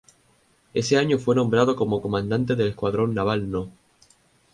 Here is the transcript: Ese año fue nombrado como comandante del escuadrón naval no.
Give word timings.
Ese 0.73 0.97
año 0.97 1.19
fue 1.19 1.35
nombrado 1.35 1.75
como 1.75 2.01
comandante 2.01 2.55
del 2.55 2.69
escuadrón 2.69 3.13
naval 3.13 3.51
no. 3.51 3.69